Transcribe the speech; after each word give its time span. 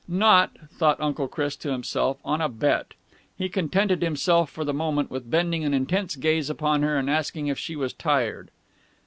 Not, 0.07 0.57
thought 0.71 0.99
Uncle 0.99 1.27
Chris 1.27 1.55
to 1.57 1.71
himself, 1.71 2.17
on 2.25 2.41
a 2.41 2.49
bet. 2.49 2.95
He 3.37 3.49
contented 3.49 4.01
himself 4.01 4.49
for 4.49 4.65
the 4.65 4.73
moment 4.73 5.11
with 5.11 5.29
bending 5.29 5.63
an 5.63 5.75
intense 5.75 6.15
gaze 6.15 6.49
upon 6.49 6.81
her 6.81 6.97
and 6.97 7.07
asking 7.07 7.45
if 7.49 7.59
she 7.59 7.75
was 7.75 7.93
tired. 7.93 8.49